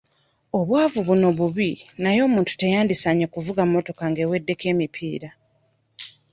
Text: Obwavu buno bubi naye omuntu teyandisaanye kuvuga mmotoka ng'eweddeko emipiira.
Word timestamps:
Obwavu 0.59 0.99
buno 1.07 1.27
bubi 1.37 1.69
naye 2.03 2.19
omuntu 2.27 2.51
teyandisaanye 2.59 3.25
kuvuga 3.33 3.61
mmotoka 3.67 4.03
ng'eweddeko 4.09 4.63
emipiira. 4.73 5.29